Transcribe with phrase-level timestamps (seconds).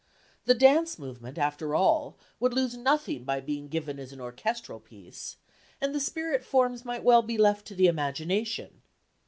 [0.45, 5.37] The dance movement, after all, would lose nothing by being given as an orchestral piece,
[5.79, 8.81] and the spirit forms might well be left to the imagination.